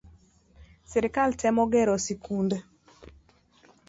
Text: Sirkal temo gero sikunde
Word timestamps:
Sirkal 0.93 1.31
temo 1.43 1.65
gero 1.75 1.95
sikunde 2.05 2.57